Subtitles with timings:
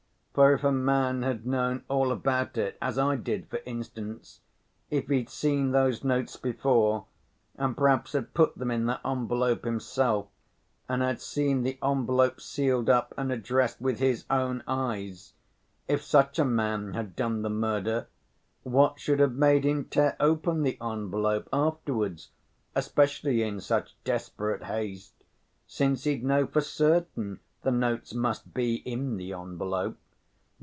[0.33, 4.39] For if a man had known all about it, as I did for instance,
[4.89, 7.05] if he'd seen those notes before,
[7.57, 10.27] and perhaps had put them in that envelope himself,
[10.87, 15.33] and had seen the envelope sealed up and addressed, with his own eyes,
[15.89, 18.07] if such a man had done the murder,
[18.63, 22.29] what should have made him tear open the envelope afterwards,
[22.73, 25.25] especially in such desperate haste,
[25.67, 29.97] since he'd know for certain the notes must be in the envelope?